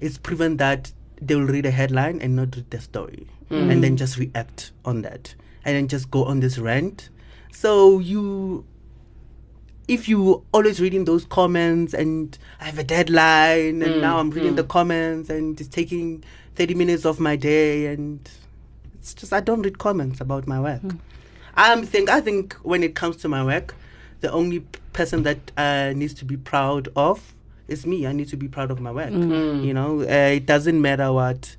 it's 0.00 0.18
proven 0.18 0.58
that 0.58 0.92
they 1.20 1.34
will 1.34 1.46
read 1.46 1.64
a 1.66 1.70
headline 1.70 2.20
and 2.20 2.36
not 2.36 2.54
read 2.56 2.70
the 2.70 2.80
story, 2.80 3.26
and 3.48 3.82
then 3.82 3.96
just 3.96 4.18
react 4.18 4.72
on 4.84 5.02
that, 5.02 5.34
and 5.64 5.76
then 5.76 5.88
just 5.88 6.10
go 6.10 6.24
on 6.24 6.40
this 6.40 6.58
rant. 6.58 7.10
So 7.52 7.98
you, 8.00 8.64
if 9.88 10.08
you 10.08 10.44
always 10.52 10.80
reading 10.80 11.04
those 11.04 11.24
comments, 11.24 11.92
and 11.94 12.36
I 12.60 12.64
have 12.66 12.78
a 12.78 12.84
deadline, 12.84 13.82
and 13.82 13.94
Mm, 13.96 14.00
now 14.00 14.18
I'm 14.18 14.30
reading 14.30 14.52
mm. 14.52 14.56
the 14.56 14.64
comments, 14.64 15.28
and 15.30 15.60
it's 15.60 15.68
taking 15.68 16.22
thirty 16.54 16.74
minutes 16.74 17.04
of 17.04 17.18
my 17.20 17.36
day, 17.36 17.86
and 17.86 18.20
it's 18.94 19.14
just 19.14 19.32
I 19.32 19.40
don't 19.40 19.62
read 19.62 19.78
comments 19.78 20.20
about 20.20 20.46
my 20.46 20.60
work. 20.60 20.82
I 21.56 21.80
think 21.84 22.08
I 22.08 22.20
think 22.20 22.54
when 22.62 22.82
it 22.82 22.94
comes 22.94 23.16
to 23.18 23.28
my 23.28 23.44
work, 23.44 23.74
the 24.20 24.30
only 24.32 24.60
person 24.92 25.22
that 25.24 25.50
uh, 25.56 25.92
needs 25.94 26.14
to 26.14 26.24
be 26.24 26.36
proud 26.36 26.88
of 26.96 27.34
is 27.68 27.84
me. 27.86 28.06
I 28.06 28.12
need 28.12 28.28
to 28.28 28.36
be 28.36 28.48
proud 28.48 28.70
of 28.70 28.80
my 28.80 28.92
work. 28.92 29.10
Mm. 29.10 29.64
You 29.64 29.74
know, 29.74 30.00
uh, 30.00 30.04
it 30.36 30.46
doesn't 30.46 30.80
matter 30.80 31.12
what 31.12 31.56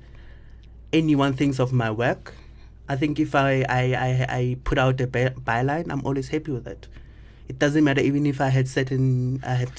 anyone 0.92 1.34
thinks 1.34 1.58
of 1.58 1.72
my 1.72 1.90
work. 1.90 2.34
I 2.88 2.96
think 2.96 3.18
if 3.20 3.34
I 3.34 3.64
I, 3.68 3.82
I, 3.94 4.26
I 4.28 4.56
put 4.64 4.78
out 4.78 5.00
a 5.00 5.06
by- 5.06 5.34
byline, 5.44 5.90
I'm 5.90 6.04
always 6.06 6.28
happy 6.28 6.52
with 6.52 6.66
it. 6.66 6.88
It 7.48 7.58
doesn't 7.58 7.84
matter 7.84 8.00
even 8.00 8.26
if 8.26 8.40
I 8.40 8.48
had 8.48 8.68
certain 8.68 9.40
I 9.46 9.54
had 9.54 9.70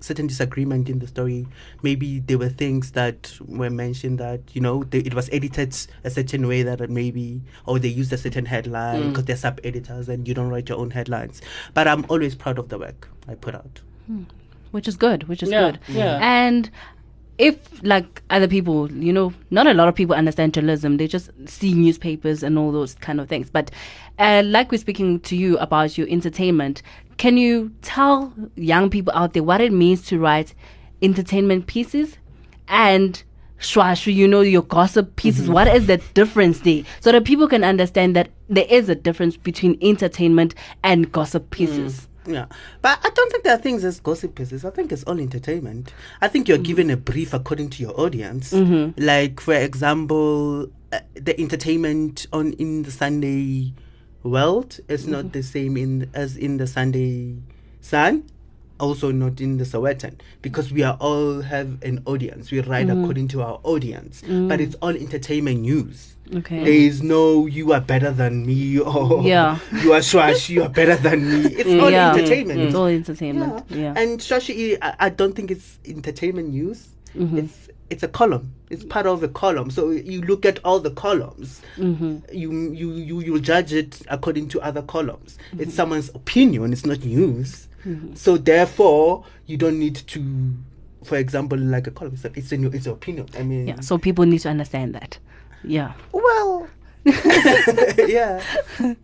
certain 0.00 0.26
disagreement 0.28 0.88
in 0.88 0.98
the 1.00 1.06
story. 1.06 1.46
Maybe 1.82 2.20
there 2.20 2.38
were 2.38 2.48
things 2.48 2.92
that 2.92 3.32
were 3.46 3.70
mentioned 3.70 4.18
that 4.20 4.40
you 4.52 4.60
know 4.60 4.84
they, 4.84 4.98
it 5.00 5.14
was 5.14 5.28
edited 5.32 5.76
a 6.04 6.10
certain 6.10 6.46
way 6.46 6.62
that 6.62 6.88
maybe 6.90 7.42
or 7.66 7.78
they 7.78 7.88
used 7.88 8.12
a 8.12 8.18
certain 8.18 8.44
headline 8.46 9.02
Mm. 9.02 9.08
because 9.10 9.24
they're 9.24 9.36
sub 9.36 9.58
editors 9.64 10.08
and 10.08 10.26
you 10.28 10.34
don't 10.34 10.48
write 10.48 10.68
your 10.68 10.78
own 10.78 10.90
headlines. 10.90 11.42
But 11.74 11.88
I'm 11.88 12.04
always 12.08 12.34
proud 12.34 12.58
of 12.58 12.68
the 12.68 12.78
work 12.78 13.08
I 13.28 13.34
put 13.34 13.54
out. 13.54 13.80
which 14.72 14.86
is 14.88 14.96
good, 14.96 15.26
which 15.28 15.42
is 15.42 15.48
Yeah, 15.50 15.70
good. 15.70 15.80
yeah. 15.88 16.18
And 16.20 16.70
if 17.38 17.82
like 17.82 18.22
other 18.30 18.48
people, 18.48 18.90
you 18.92 19.12
know, 19.12 19.32
not 19.50 19.66
a 19.66 19.74
lot 19.74 19.88
of 19.88 19.94
people 19.94 20.14
understand 20.14 20.54
journalism. 20.54 20.96
They 20.96 21.06
just 21.06 21.30
see 21.46 21.74
newspapers 21.74 22.42
and 22.42 22.58
all 22.58 22.72
those 22.72 22.94
kind 22.94 23.20
of 23.20 23.28
things. 23.28 23.50
But 23.50 23.70
uh, 24.18 24.42
like 24.44 24.70
we're 24.72 24.78
speaking 24.78 25.20
to 25.20 25.36
you 25.36 25.58
about 25.58 25.98
your 25.98 26.08
entertainment, 26.08 26.82
can 27.18 27.36
you 27.36 27.72
tell 27.82 28.32
young 28.56 28.90
people 28.90 29.12
out 29.14 29.34
there 29.34 29.42
what 29.42 29.60
it 29.60 29.72
means 29.72 30.02
to 30.06 30.18
write 30.18 30.54
entertainment 31.02 31.66
pieces 31.66 32.16
and 32.68 33.22
Shwashwi, 33.60 34.14
you 34.14 34.28
know, 34.28 34.40
your 34.42 34.62
gossip 34.62 35.16
pieces? 35.16 35.48
What 35.48 35.68
is 35.68 35.86
the 35.86 35.98
difference 36.14 36.60
there? 36.60 36.82
So 37.00 37.12
that 37.12 37.24
people 37.24 37.48
can 37.48 37.64
understand 37.64 38.16
that 38.16 38.30
there 38.48 38.66
is 38.68 38.88
a 38.88 38.94
difference 38.94 39.36
between 39.36 39.78
entertainment 39.82 40.54
and 40.82 41.10
gossip 41.10 41.50
pieces. 41.50 42.08
Yeah, 42.26 42.46
but 42.82 42.98
I 43.04 43.10
don't 43.10 43.30
think 43.30 43.44
there 43.44 43.54
are 43.54 43.58
things 43.58 43.84
as 43.84 44.00
gossip 44.00 44.34
pieces. 44.34 44.64
I 44.64 44.70
think 44.70 44.92
it's 44.92 45.04
all 45.04 45.18
entertainment. 45.20 45.92
I 46.20 46.28
think 46.28 46.48
you're 46.48 46.58
mm. 46.58 46.64
given 46.64 46.90
a 46.90 46.96
brief 46.96 47.32
according 47.32 47.70
to 47.70 47.82
your 47.82 47.98
audience. 47.98 48.52
Mm-hmm. 48.52 49.02
Like, 49.04 49.40
for 49.40 49.54
example, 49.54 50.68
uh, 50.92 51.00
the 51.14 51.38
entertainment 51.40 52.26
on 52.32 52.52
in 52.54 52.82
the 52.82 52.90
Sunday 52.90 53.74
world 54.22 54.80
is 54.88 55.02
mm-hmm. 55.02 55.12
not 55.12 55.32
the 55.32 55.42
same 55.42 55.76
in 55.76 56.10
as 56.14 56.36
in 56.36 56.56
the 56.56 56.66
Sunday 56.66 57.36
Sun. 57.80 58.24
Also, 58.78 59.10
not 59.10 59.40
in 59.40 59.56
the 59.56 59.64
Sowetan 59.64 60.14
because 60.42 60.70
we 60.70 60.82
are 60.82 60.96
all 61.00 61.40
have 61.40 61.82
an 61.82 62.02
audience. 62.04 62.50
We 62.50 62.60
write 62.60 62.90
according 62.90 63.28
to 63.28 63.42
our 63.42 63.58
audience, 63.62 64.22
but 64.26 64.60
it's 64.60 64.74
all 64.76 64.90
entertainment 64.90 65.60
news. 65.60 66.16
Okay. 66.34 66.64
There 66.64 66.72
is 66.72 67.02
no 67.02 67.46
you 67.46 67.72
are 67.72 67.80
better 67.80 68.10
than 68.10 68.44
me 68.44 68.78
or 68.80 69.22
Yeah. 69.22 69.58
you 69.82 69.92
are 69.92 70.00
Shwash, 70.00 70.48
you 70.50 70.62
are 70.62 70.68
better 70.68 70.96
than 70.96 71.26
me. 71.28 71.54
It's 71.56 71.82
all 71.82 71.90
Yeah. 71.90 72.12
entertainment. 72.12 72.60
It's 72.60 72.74
all 72.74 72.86
entertainment. 72.86 73.64
Yeah. 73.70 73.94
And 73.96 74.18
Shwashwi, 74.20 74.76
I, 74.82 74.94
I 74.98 75.08
don't 75.08 75.34
think 75.34 75.50
it's 75.50 75.78
entertainment 75.86 76.48
news. 76.50 76.88
Mm-hmm. 77.16 77.38
It's 77.38 77.68
it's 77.88 78.02
a 78.02 78.08
column. 78.08 78.52
It's 78.68 78.84
part 78.84 79.06
of 79.06 79.22
a 79.22 79.28
column. 79.28 79.70
So 79.70 79.90
you 79.90 80.20
look 80.22 80.44
at 80.44 80.58
all 80.64 80.80
the 80.80 80.90
columns. 80.90 81.62
Mm-hmm. 81.78 82.34
You 82.36 82.50
you 82.72 82.92
you 82.92 83.20
you 83.20 83.40
judge 83.40 83.72
it 83.72 84.02
according 84.08 84.48
to 84.48 84.60
other 84.60 84.82
columns. 84.82 85.38
Mm-hmm. 85.52 85.62
It's 85.62 85.74
someone's 85.74 86.08
opinion. 86.10 86.72
It's 86.72 86.84
not 86.84 87.04
news. 87.04 87.68
So 88.14 88.36
therefore, 88.36 89.24
you 89.46 89.56
don't 89.56 89.78
need 89.78 89.96
to. 89.96 90.54
For 91.04 91.16
example, 91.16 91.56
like 91.58 91.86
a 91.86 91.92
column, 91.92 92.14
it's, 92.14 92.24
a, 92.24 92.32
it's 92.36 92.50
a 92.52 92.56
new, 92.56 92.68
it's 92.68 92.86
an 92.86 92.92
opinion. 92.92 93.28
I 93.38 93.42
mean, 93.42 93.68
yeah. 93.68 93.80
So 93.80 93.96
people 93.96 94.24
need 94.26 94.40
to 94.40 94.48
understand 94.48 94.94
that. 94.96 95.18
Yeah. 95.62 95.92
well, 96.12 96.68
yeah. 97.04 98.42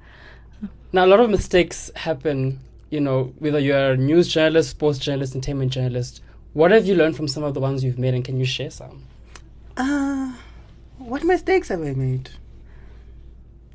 Now, 0.95 1.07
a 1.07 1.09
lot 1.09 1.21
of 1.21 1.31
mistakes 1.31 1.91
happen, 1.97 2.61
you 2.91 3.01
know, 3.01 3.33
whether 3.39 3.59
you're 3.59 3.93
a 3.93 3.97
news 3.97 4.29
journalist, 4.29 4.71
sports 4.71 4.99
journalist, 4.99 5.35
entertainment 5.35 5.73
journalist. 5.73 6.23
What 6.53 6.71
have 6.71 6.85
you 6.85 6.95
learned 6.95 7.17
from 7.17 7.29
some 7.29 7.43
of 7.45 7.55
the 7.55 7.61
ones 7.61 7.83
you've 7.83 7.99
made, 7.99 8.12
and 8.12 8.23
can 8.23 8.39
you 8.39 8.45
share 8.45 8.71
some? 8.71 9.03
Uh, 9.79 10.35
what 10.99 11.25
mistakes 11.25 11.69
have 11.69 11.81
I 11.81 11.93
made? 11.95 12.29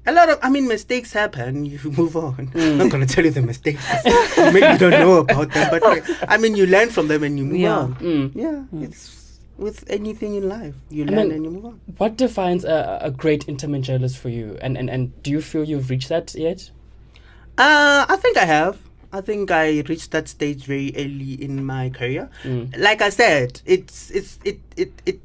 A 0.07 0.11
lot 0.13 0.29
of, 0.29 0.39
I 0.41 0.49
mean, 0.49 0.67
mistakes 0.67 1.11
happen. 1.13 1.65
You 1.71 1.79
move 1.91 2.15
on. 2.15 2.49
I'm 2.55 2.77
not 2.77 2.89
gonna 2.91 3.05
tell 3.05 3.25
you 3.25 3.31
the 3.31 3.41
mistakes. 3.41 3.83
Maybe 4.37 4.65
you 4.65 4.77
don't 4.77 4.91
know 4.91 5.17
about 5.17 5.51
them, 5.51 5.67
but 5.69 5.83
I 6.27 6.37
mean, 6.37 6.55
you 6.55 6.65
learn 6.65 6.89
from 6.89 7.07
them 7.09 7.23
and 7.23 7.37
you 7.37 7.45
move 7.45 7.57
Yeah. 7.59 7.77
on. 7.77 7.95
Mm. 7.95 8.31
Yeah, 8.35 8.63
it's 8.85 9.39
with 9.57 9.83
anything 9.89 10.35
in 10.35 10.47
life. 10.47 10.75
You 10.89 11.01
And 11.03 11.11
learn 11.11 11.27
then- 11.29 11.37
and 11.37 11.45
you 11.45 11.51
move 11.51 11.65
on. 11.65 11.79
What 11.97 12.15
defines 12.15 12.63
a, 12.63 12.99
a 13.01 13.11
great 13.11 13.45
journalist 13.47 14.17
for 14.17 14.29
you? 14.29 14.57
And, 14.61 14.77
and, 14.77 14.89
and 14.89 15.11
do 15.23 15.31
you 15.31 15.41
feel 15.41 15.63
you've 15.65 15.89
reached 15.89 16.09
that 16.09 16.33
yet? 16.35 16.69
Uh, 17.57 18.05
I 18.07 18.15
think 18.17 18.37
I 18.37 18.45
have. 18.45 18.77
I 19.11 19.21
think 19.21 19.49
I 19.51 19.81
reached 19.87 20.11
that 20.11 20.27
stage 20.27 20.65
very 20.65 20.93
early 20.95 21.33
in 21.41 21.65
my 21.65 21.89
career. 21.89 22.29
Mm. 22.43 22.77
Like 22.77 23.01
I 23.01 23.09
said, 23.09 23.61
it's 23.65 24.11
it's 24.11 24.37
it 24.43 24.59
it 24.75 24.91
it. 25.05 25.19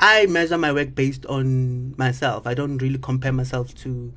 I 0.00 0.26
measure 0.26 0.56
my 0.56 0.72
work 0.72 0.94
based 0.94 1.26
on 1.26 1.94
myself. 1.98 2.46
I 2.46 2.54
don't 2.54 2.78
really 2.78 2.98
compare 2.98 3.32
myself 3.32 3.74
to 3.76 4.12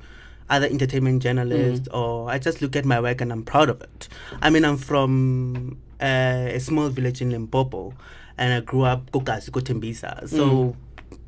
other 0.48 0.66
entertainment 0.66 1.22
journalists, 1.22 1.88
mm. 1.88 1.94
or 1.94 2.30
I 2.30 2.38
just 2.38 2.62
look 2.62 2.74
at 2.74 2.84
my 2.86 3.00
work 3.00 3.20
and 3.20 3.30
I'm 3.30 3.44
proud 3.44 3.68
of 3.68 3.82
it. 3.82 4.08
I 4.40 4.50
mean, 4.50 4.64
I'm 4.64 4.78
from 4.78 5.78
uh, 6.00 6.48
a 6.48 6.58
small 6.58 6.88
village 6.88 7.20
in 7.20 7.30
Limpopo, 7.30 7.92
and 8.38 8.52
I 8.54 8.60
grew 8.60 8.82
up 8.82 9.10
Kokasi 9.12 9.50
Kotembisa. 9.50 10.26
So 10.28 10.74
mm. 11.10 11.18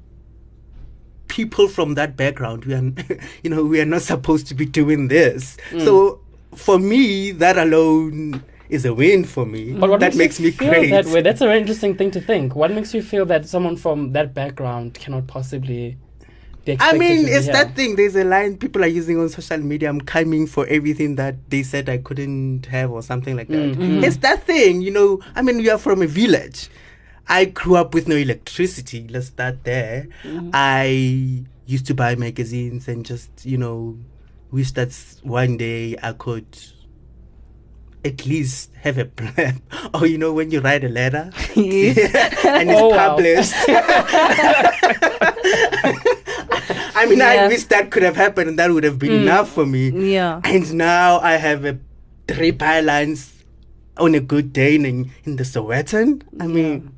people 1.28 1.68
from 1.68 1.94
that 1.94 2.16
background 2.16 2.64
we 2.64 2.74
are 2.74 2.92
you 3.42 3.50
know 3.50 3.62
we 3.62 3.78
are 3.80 3.86
not 3.86 4.00
supposed 4.00 4.46
to 4.46 4.54
be 4.54 4.64
doing 4.64 5.08
this 5.08 5.58
mm. 5.70 5.84
so 5.84 6.20
for 6.54 6.78
me 6.78 7.30
that 7.32 7.58
alone 7.58 8.42
is 8.68 8.84
a 8.84 8.92
win 8.92 9.24
for 9.24 9.46
me 9.46 9.72
But 9.72 9.90
what 9.90 10.00
that 10.00 10.14
makes 10.16 10.40
you 10.40 10.46
me 10.46 10.50
feel 10.52 10.68
great 10.70 10.90
that 10.90 11.06
way? 11.06 11.22
That's 11.22 11.40
a 11.40 11.46
very 11.46 11.60
interesting 11.60 11.96
thing 11.96 12.10
to 12.12 12.20
think. 12.20 12.54
What 12.54 12.70
makes 12.70 12.94
you 12.94 13.02
feel 13.02 13.26
that 13.26 13.46
someone 13.46 13.76
from 13.76 14.12
that 14.12 14.34
background 14.34 14.94
cannot 14.94 15.26
possibly 15.26 15.98
I 16.80 16.98
mean, 16.98 17.28
it's 17.28 17.46
that 17.46 17.76
thing. 17.76 17.94
There's 17.96 18.16
a 18.16 18.24
line 18.24 18.56
people 18.56 18.82
are 18.82 18.88
using 18.88 19.20
on 19.20 19.28
social 19.28 19.58
media. 19.58 19.88
I'm 19.88 20.00
coming 20.00 20.46
for 20.46 20.66
everything 20.66 21.14
that 21.16 21.36
they 21.48 21.62
said 21.62 21.88
I 21.88 21.98
couldn't 21.98 22.66
have, 22.66 22.90
or 22.90 23.02
something 23.02 23.36
like 23.36 23.48
that. 23.48 23.76
Mm. 23.76 24.02
It's 24.02 24.16
that 24.18 24.42
thing, 24.42 24.80
you 24.80 24.90
know. 24.90 25.20
I 25.34 25.42
mean, 25.42 25.58
we 25.58 25.70
are 25.70 25.78
from 25.78 26.02
a 26.02 26.06
village. 26.06 26.68
I 27.28 27.46
grew 27.46 27.76
up 27.76 27.94
with 27.94 28.08
no 28.08 28.16
electricity. 28.16 29.06
Let's 29.08 29.28
start 29.28 29.64
there. 29.64 30.08
Mm-hmm. 30.22 30.50
I 30.52 31.44
used 31.66 31.86
to 31.86 31.94
buy 31.94 32.14
magazines 32.14 32.88
and 32.88 33.04
just, 33.04 33.44
you 33.44 33.58
know, 33.58 33.98
wish 34.50 34.72
that 34.72 34.92
one 35.22 35.56
day 35.56 35.96
I 36.02 36.12
could 36.12 36.46
at 38.06 38.24
least 38.24 38.70
have 38.80 38.98
a 38.98 39.04
plan. 39.04 39.60
or 39.94 40.02
oh, 40.02 40.04
you 40.04 40.18
know, 40.18 40.32
when 40.32 40.50
you 40.50 40.60
write 40.60 40.84
a 40.84 40.88
letter 40.88 41.30
and 41.56 42.70
it's 42.70 42.80
Oh, 42.80 42.88
wow. 42.90 43.16
published. 43.16 43.54
I 46.96 47.04
mean, 47.06 47.20
I 47.20 47.48
wish 47.48 47.64
that 47.64 47.90
could 47.90 48.02
have 48.02 48.16
happened 48.16 48.48
and 48.48 48.58
that 48.58 48.70
would 48.70 48.84
have 48.84 48.98
been 48.98 49.10
mm. 49.12 49.22
enough 49.22 49.50
for 49.50 49.66
me. 49.66 49.90
Yeah. 50.12 50.40
And 50.44 50.74
now 50.74 51.18
I 51.20 51.32
have 51.32 51.64
a 51.64 51.78
three 52.28 52.52
bylines 52.52 53.32
on 53.98 54.14
a 54.14 54.20
good 54.20 54.52
day 54.52 54.76
in, 54.76 55.10
in 55.24 55.36
the 55.36 55.44
Sowetan. 55.44 56.22
I 56.40 56.46
mean, 56.46 56.92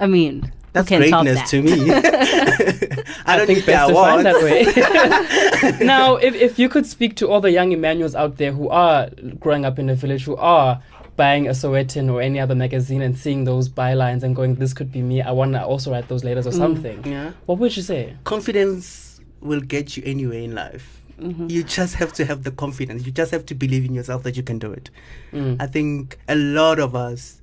I 0.00 0.06
mean, 0.06 0.52
that's 0.72 0.88
can 0.88 1.00
greatness 1.00 1.38
that? 1.38 1.46
to 1.48 1.62
me. 1.62 1.72
I 3.26 3.36
don't 3.36 3.46
think 3.46 3.58
need 3.58 3.66
the 3.66 3.72
best 3.72 3.88
defined 3.88 4.26
awards. 4.26 4.74
that 4.74 5.78
way. 5.80 5.84
now, 5.86 6.16
if, 6.16 6.34
if 6.34 6.58
you 6.58 6.68
could 6.68 6.86
speak 6.86 7.16
to 7.16 7.28
all 7.28 7.40
the 7.40 7.50
young 7.50 7.72
Emmanuels 7.72 8.14
out 8.14 8.36
there 8.38 8.52
who 8.52 8.68
are 8.68 9.10
growing 9.38 9.64
up 9.64 9.78
in 9.78 9.90
a 9.90 9.94
village, 9.94 10.24
who 10.24 10.36
are 10.36 10.82
buying 11.16 11.46
a 11.46 11.50
Sowetan 11.50 12.10
or 12.10 12.22
any 12.22 12.40
other 12.40 12.54
magazine 12.54 13.02
and 13.02 13.16
seeing 13.16 13.44
those 13.44 13.68
bylines 13.68 14.22
and 14.22 14.34
going, 14.34 14.54
this 14.54 14.72
could 14.72 14.90
be 14.90 15.02
me, 15.02 15.20
I 15.20 15.30
want 15.30 15.52
to 15.52 15.62
also 15.64 15.92
write 15.92 16.08
those 16.08 16.24
letters 16.24 16.46
or 16.46 16.52
something, 16.52 17.04
Yeah. 17.04 17.32
what 17.46 17.58
would 17.58 17.76
you 17.76 17.82
say? 17.82 18.16
Confidence 18.24 19.20
will 19.40 19.60
get 19.60 19.96
you 19.96 20.02
anywhere 20.06 20.38
in 20.38 20.54
life. 20.54 21.00
You 21.18 21.62
just 21.62 21.94
have 21.96 22.12
to 22.14 22.24
have 22.24 22.42
the 22.42 22.50
confidence. 22.50 23.06
You 23.06 23.12
just 23.12 23.30
have 23.30 23.46
to 23.46 23.54
believe 23.54 23.84
in 23.84 23.94
yourself 23.94 24.24
that 24.24 24.36
you 24.36 24.42
can 24.42 24.58
do 24.58 24.72
it. 24.72 24.90
Mm. 25.32 25.60
I 25.62 25.68
think 25.68 26.18
a 26.28 26.34
lot 26.34 26.80
of 26.80 26.96
us 26.96 27.41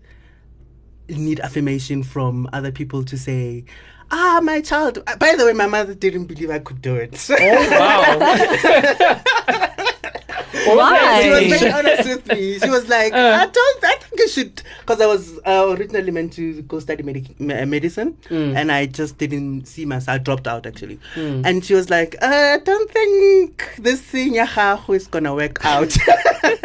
need 1.18 1.40
affirmation 1.40 2.04
from 2.04 2.48
other 2.54 2.72
people 2.72 3.04
to 3.06 3.18
say, 3.18 3.64
Ah, 4.12 4.40
my 4.44 4.60
child. 4.62 5.04
uh, 5.06 5.16
By 5.18 5.36
the 5.36 5.46
way, 5.46 5.54
my 5.54 5.68
mother 5.68 5.94
didn't 5.94 6.26
believe 6.26 6.50
I 6.50 6.60
could 6.60 6.82
do 6.82 6.96
it. 6.96 7.14
Oh, 7.32 7.70
wow. 7.80 9.66
Why? 10.76 11.22
she 11.24 11.30
was 11.30 11.60
very 11.62 11.72
honest 11.72 12.10
with 12.10 12.28
me. 12.28 12.60
She 12.60 12.70
was 12.70 12.88
like, 12.90 13.14
Uh. 13.14 13.38
I 13.42 13.46
don't, 13.46 13.84
I 13.84 13.96
think 13.96 14.22
I 14.22 14.26
should, 14.28 14.59
because 14.90 15.02
I 15.02 15.06
was 15.06 15.38
uh, 15.46 15.76
originally 15.78 16.10
meant 16.10 16.34
to 16.34 16.64
go 16.64 16.80
study 16.80 17.04
medic- 17.04 17.40
me- 17.40 17.54
uh, 17.54 17.66
medicine, 17.68 18.18
Mm. 18.30 18.56
and 18.56 18.72
I 18.72 18.88
just 18.88 19.20
didn't 19.20 19.66
see 19.68 19.86
myself. 19.86 20.16
I 20.16 20.18
dropped 20.18 20.48
out 20.48 20.66
actually, 20.66 21.00
Mm. 21.16 21.46
and 21.46 21.64
she 21.64 21.76
was 21.76 21.90
like, 21.92 22.16
uh, 22.22 22.26
I 22.56 22.58
don't 22.58 22.90
think 22.92 23.76
this 23.78 24.02
thing 24.02 24.34
yahahu 24.34 24.96
is 24.96 25.06
gonna 25.06 25.36
work 25.36 25.64
out. 25.64 25.96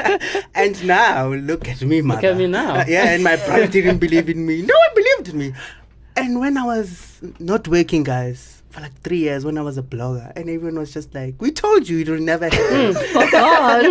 and 0.55 0.85
now 0.87 1.29
look 1.35 1.69
at 1.69 1.83
me, 1.83 2.01
mother. 2.01 2.23
Look 2.23 2.31
at 2.33 2.37
me 2.39 2.47
now. 2.47 2.77
Uh, 2.81 2.85
yeah, 2.89 3.11
and 3.11 3.23
my 3.23 3.37
brother 3.37 3.67
didn't 3.67 3.99
believe 3.99 4.29
in 4.31 4.47
me. 4.47 4.63
No 4.63 4.75
one 4.75 4.95
believed 4.95 5.29
in 5.29 5.39
me. 5.39 5.55
And 6.17 6.41
when 6.41 6.57
I 6.57 6.65
was 6.65 7.21
not 7.39 7.69
working, 7.69 8.05
guys. 8.05 8.63
For 8.71 8.81
like 8.81 9.01
three 9.03 9.19
years, 9.19 9.45
when 9.45 9.57
I 9.57 9.63
was 9.63 9.79
a 9.79 9.83
blogger, 9.85 10.33
and 10.35 10.49
everyone 10.51 10.77
was 10.81 10.93
just 10.93 11.15
like, 11.15 11.41
"We 11.41 11.53
told 11.53 11.89
you 11.89 12.01
it 12.01 12.09
will 12.09 12.19
never 12.19 12.47
happen." 12.47 12.97
Oh, 13.15 13.29
God. 13.31 13.85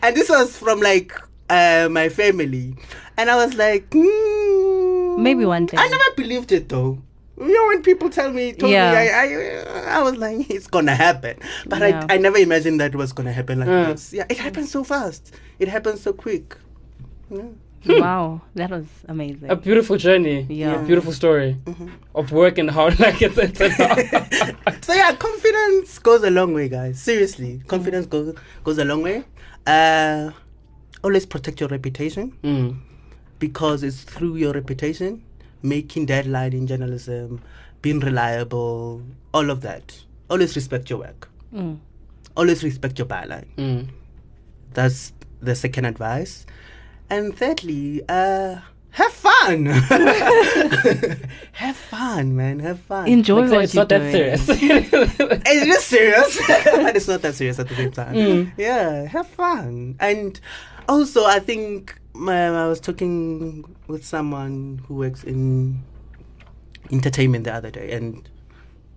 and 0.00 0.16
this 0.16 0.28
was 0.28 0.56
from 0.56 0.78
like 0.80 1.12
uh, 1.50 1.88
my 1.90 2.08
family, 2.08 2.76
and 3.18 3.28
I 3.30 3.36
was 3.36 3.54
like, 3.54 3.90
mm, 3.90 5.18
Maybe 5.18 5.44
one 5.44 5.66
day. 5.66 5.76
I 5.78 5.88
never 5.88 6.10
believed 6.16 6.52
it 6.52 6.68
though. 6.68 6.98
You 7.40 7.52
know, 7.54 7.66
when 7.68 7.82
people 7.82 8.08
tell 8.10 8.32
me, 8.32 8.52
told 8.52 8.72
Yeah. 8.72 8.90
me, 8.92 8.96
I, 8.96 9.04
I, 9.94 9.98
I 9.98 10.02
was 10.02 10.16
like, 10.16 10.48
it's 10.50 10.66
gonna 10.66 10.94
happen, 10.94 11.36
but 11.66 11.80
Yeah. 11.80 12.04
I, 12.08 12.14
I 12.14 12.18
never 12.18 12.38
imagined 12.38 12.80
that 12.80 12.94
it 12.94 12.96
was 12.96 13.12
gonna 13.12 13.32
happen 13.32 13.60
like 13.60 13.68
Mm. 13.68 13.86
this. 13.92 14.12
Yeah, 14.12 14.26
it 14.28 14.38
happened 14.38 14.68
so 14.68 14.82
fast. 14.84 15.34
It 15.58 15.68
happened 15.68 15.98
so 15.98 16.12
quick. 16.12 16.56
Yeah. 17.30 17.44
wow. 17.86 18.40
That 18.56 18.70
was 18.70 18.86
amazing. 19.08 19.50
A 19.50 19.54
beautiful 19.56 19.96
journey, 19.96 20.46
Yeah. 20.48 20.80
a 20.82 20.84
beautiful 20.86 21.12
story 21.12 21.56
of 22.14 22.32
work 22.32 22.58
and 22.58 22.70
how 22.70 22.86
like 22.98 23.22
it's, 23.22 23.38
it's 23.38 23.60
a, 23.60 23.68
so 24.82 24.92
yeah, 24.94 25.14
confidence 25.14 25.98
goes 26.00 26.22
a 26.24 26.30
long 26.30 26.54
way, 26.54 26.68
guys. 26.68 27.00
Seriously, 27.00 27.60
confidence 27.68 28.06
goes 28.06 28.34
goes 28.64 28.78
a 28.78 28.84
long 28.84 29.02
way. 29.02 29.22
Uh, 29.66 30.30
always 31.04 31.24
protect 31.26 31.60
your 31.60 31.68
reputation. 31.68 32.32
mm. 32.42 32.76
Because 33.38 33.82
it's 33.82 34.02
through 34.02 34.36
your 34.36 34.52
reputation, 34.52 35.22
making 35.62 36.06
deadline 36.06 36.52
in 36.52 36.66
journalism, 36.66 37.40
being 37.82 38.00
reliable, 38.00 39.02
all 39.32 39.50
of 39.50 39.60
that. 39.62 39.98
Always 40.30 40.54
respect 40.56 40.90
your 40.90 41.00
work. 41.00 41.28
Mm. 41.54 41.78
Always 42.36 42.62
respect 42.62 42.98
your 42.98 43.06
byline. 43.06 43.46
Mm. 43.56 43.88
That's 44.74 45.12
the 45.40 45.54
second 45.54 45.84
advice. 45.86 46.44
And 47.10 47.36
thirdly, 47.36 48.02
uh, 48.08 48.56
have 48.90 49.12
fun. 49.12 49.66
have 51.52 51.76
fun, 51.76 52.36
man. 52.36 52.58
Have 52.60 52.80
fun. 52.80 53.08
Enjoy 53.08 53.42
Like, 53.42 53.50
what 53.50 53.64
it's 53.64 53.74
you're 53.74 53.82
not 53.82 53.88
that 53.88 53.98
doing. 54.12 54.12
serious. 54.12 54.48
it 54.48 55.68
is 55.68 55.84
serious, 55.84 56.38
but 56.46 56.96
it's 56.96 57.08
not 57.08 57.22
that 57.22 57.34
serious 57.34 57.58
at 57.58 57.68
the 57.68 57.74
same 57.76 57.92
time. 57.92 58.14
Mm. 58.14 58.52
Yeah, 58.56 59.06
have 59.06 59.26
fun. 59.28 59.96
And 60.00 60.38
also, 60.88 61.24
I 61.24 61.38
think 61.38 61.98
I 62.26 62.66
was 62.66 62.80
talking 62.80 63.76
with 63.86 64.04
someone 64.04 64.82
who 64.86 64.94
works 64.94 65.22
in 65.24 65.82
entertainment 66.90 67.44
the 67.44 67.54
other 67.54 67.70
day, 67.70 67.92
and 67.92 68.28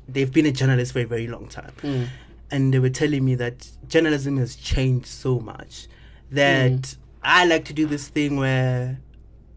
they've 0.08 0.32
been 0.32 0.46
a 0.46 0.52
journalist 0.52 0.94
for 0.94 1.00
a 1.00 1.06
very 1.06 1.28
long 1.28 1.48
time. 1.48 1.74
Mm. 1.82 2.08
And 2.50 2.74
they 2.74 2.80
were 2.80 2.90
telling 2.90 3.24
me 3.24 3.36
that 3.36 3.70
journalism 3.88 4.38
has 4.38 4.56
changed 4.56 5.08
so 5.08 5.40
much 5.40 5.88
that 6.32 6.72
Mm. 6.72 6.98
I 7.24 7.46
like 7.46 7.66
to 7.66 7.74
do 7.74 7.86
this 7.86 8.08
thing 8.08 8.38
where 8.38 9.00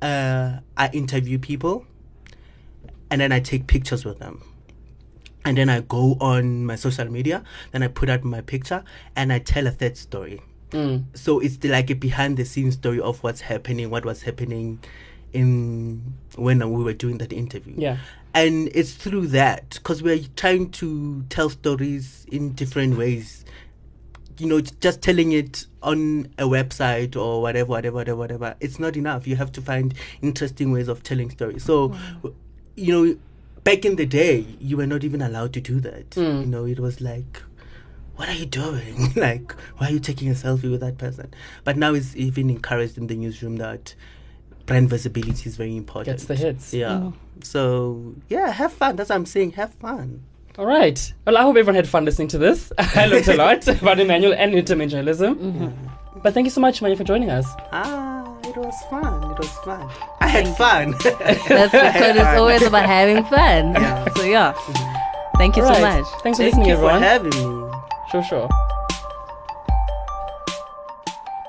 uh, 0.02 0.58
I 0.76 0.88
interview 0.92 1.38
people 1.38 1.86
and 3.10 3.20
then 3.20 3.32
I 3.32 3.40
take 3.40 3.66
pictures 3.66 4.04
with 4.04 4.18
them. 4.18 4.42
And 5.46 5.56
then 5.58 5.68
I 5.68 5.80
go 5.80 6.16
on 6.20 6.64
my 6.66 6.76
social 6.76 7.06
media, 7.10 7.42
then 7.72 7.82
I 7.82 7.88
put 7.88 8.08
out 8.08 8.24
my 8.24 8.40
picture 8.40 8.82
and 9.16 9.32
I 9.32 9.38
tell 9.38 9.66
a 9.66 9.70
third 9.70 9.96
story. 9.96 10.40
Mm. 10.74 11.04
So 11.14 11.40
it's 11.40 11.56
the, 11.58 11.68
like 11.68 11.88
a 11.90 11.94
behind 11.94 12.36
the 12.36 12.44
scenes 12.44 12.74
story 12.74 13.00
of 13.00 13.22
what's 13.22 13.40
happening, 13.40 13.88
what 13.90 14.04
was 14.04 14.22
happening 14.22 14.80
in 15.32 16.14
when 16.36 16.58
we 16.72 16.82
were 16.82 16.92
doing 16.92 17.18
that 17.18 17.32
interview. 17.32 17.74
Yeah. 17.76 17.98
And 18.34 18.68
it's 18.74 18.92
through 18.92 19.28
that 19.28 19.70
because 19.70 20.02
we're 20.02 20.20
trying 20.36 20.70
to 20.72 21.24
tell 21.28 21.48
stories 21.48 22.26
in 22.30 22.52
different 22.54 22.98
ways. 22.98 23.44
You 24.38 24.48
know, 24.48 24.60
just 24.60 25.00
telling 25.00 25.30
it 25.30 25.66
on 25.80 26.26
a 26.38 26.44
website 26.44 27.14
or 27.14 27.40
whatever, 27.40 27.70
whatever, 27.70 27.94
whatever, 27.94 28.18
whatever. 28.18 28.56
It's 28.58 28.80
not 28.80 28.96
enough. 28.96 29.28
You 29.28 29.36
have 29.36 29.52
to 29.52 29.62
find 29.62 29.94
interesting 30.22 30.72
ways 30.72 30.88
of 30.88 31.04
telling 31.04 31.30
stories. 31.30 31.62
So, 31.62 31.94
you 32.74 32.92
know, 32.92 33.16
back 33.62 33.84
in 33.84 33.94
the 33.94 34.06
day, 34.06 34.44
you 34.58 34.76
were 34.76 34.88
not 34.88 35.04
even 35.04 35.22
allowed 35.22 35.52
to 35.52 35.60
do 35.60 35.78
that. 35.80 36.10
Mm. 36.10 36.40
You 36.40 36.46
know, 36.46 36.64
it 36.64 36.80
was 36.80 37.00
like, 37.00 37.42
what 38.16 38.28
are 38.28 38.34
you 38.34 38.46
doing? 38.46 39.12
like, 39.16 39.52
why 39.78 39.88
are 39.88 39.92
you 39.92 40.00
taking 40.00 40.28
a 40.28 40.34
selfie 40.34 40.70
with 40.70 40.80
that 40.80 40.98
person? 40.98 41.32
But 41.64 41.76
now 41.76 41.94
it's 41.94 42.14
even 42.16 42.50
encouraged 42.50 42.96
in 42.98 43.06
the 43.06 43.16
newsroom 43.16 43.56
that 43.56 43.94
brand 44.66 44.88
visibility 44.88 45.48
is 45.48 45.56
very 45.56 45.76
important. 45.76 46.16
Gets 46.16 46.24
the 46.26 46.36
hits. 46.36 46.72
Yeah. 46.72 47.10
So 47.42 48.14
yeah, 48.28 48.50
have 48.50 48.72
fun. 48.72 48.96
That's 48.96 49.10
what 49.10 49.16
I'm 49.16 49.26
saying. 49.26 49.52
Have 49.52 49.74
fun. 49.74 50.22
All 50.56 50.66
right. 50.66 51.12
Well, 51.26 51.36
I 51.36 51.42
hope 51.42 51.56
everyone 51.56 51.74
had 51.74 51.88
fun 51.88 52.04
listening 52.04 52.28
to 52.28 52.38
this. 52.38 52.72
I 52.78 53.06
learned 53.06 53.26
a 53.28 53.36
lot 53.44 53.66
about 53.66 53.98
Emmanuel 53.98 54.32
and 54.32 54.52
entertainment 54.52 54.92
journalism. 54.92 55.34
Mm-hmm. 55.34 56.20
But 56.22 56.32
thank 56.32 56.44
you 56.44 56.50
so 56.50 56.60
much, 56.60 56.80
Emmanuel, 56.80 56.98
for 56.98 57.04
joining 57.04 57.30
us. 57.30 57.46
Ah, 57.72 58.38
it 58.44 58.56
was 58.56 58.74
fun. 58.88 59.32
It 59.32 59.38
was 59.38 59.50
fun. 59.58 59.90
I 60.20 60.28
had 60.28 60.56
fun. 60.56 60.92
That's 61.02 61.72
because 61.72 62.16
it's 62.16 62.38
always 62.38 62.62
about 62.62 62.86
having 62.86 63.24
fun. 63.24 63.74
So 64.14 64.22
yeah. 64.22 64.52
Thank 65.36 65.56
you 65.56 65.64
All 65.64 65.74
so 65.74 65.82
right. 65.82 65.98
much. 65.98 66.06
Thanks 66.22 66.38
for 66.38 66.44
Thank 66.44 66.54
listening, 66.54 66.68
you 66.68 66.76
for 66.76 66.90
having 66.90 67.58
me. 67.58 67.63
Sure, 68.14 68.22
sure. 68.22 68.48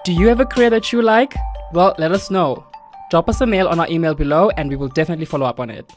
Do 0.04 0.12
you 0.12 0.28
have 0.30 0.40
a 0.40 0.48
career 0.48 0.72
that 0.72 0.92
you 0.92 1.04
like? 1.04 1.36
Well, 1.74 1.94
let 2.00 2.12
us 2.12 2.32
know. 2.32 2.66
Drop 3.12 3.30
us 3.30 3.40
a 3.42 3.46
mail 3.46 3.68
on 3.68 3.80
our 3.80 3.88
email 3.88 4.16
below 4.16 4.50
and 4.58 4.68
we 4.68 4.76
will 4.76 4.88
definitely 4.88 5.26
follow 5.26 5.46
up 5.46 5.60
on 5.60 5.70
it. 5.70 5.94